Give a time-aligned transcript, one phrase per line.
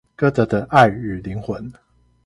[0.15, 1.71] 歌德的愛與靈魂